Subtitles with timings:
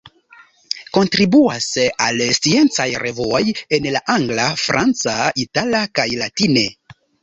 [0.97, 1.67] Kontribuas
[2.07, 3.45] al sciencaj revuoj
[3.79, 6.71] en la angla, franca, itala kaj latine.